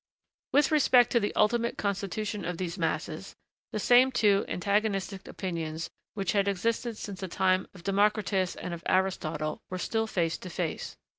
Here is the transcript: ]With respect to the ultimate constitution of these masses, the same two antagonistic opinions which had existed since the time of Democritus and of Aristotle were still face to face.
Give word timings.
]With 0.53 0.71
respect 0.71 1.11
to 1.11 1.19
the 1.19 1.31
ultimate 1.35 1.77
constitution 1.77 2.43
of 2.43 2.57
these 2.57 2.75
masses, 2.79 3.35
the 3.71 3.77
same 3.77 4.11
two 4.11 4.45
antagonistic 4.47 5.27
opinions 5.27 5.91
which 6.15 6.31
had 6.31 6.47
existed 6.47 6.97
since 6.97 7.19
the 7.21 7.27
time 7.27 7.67
of 7.75 7.83
Democritus 7.83 8.55
and 8.55 8.73
of 8.73 8.81
Aristotle 8.87 9.61
were 9.69 9.77
still 9.77 10.07
face 10.07 10.39
to 10.39 10.49
face. 10.49 10.97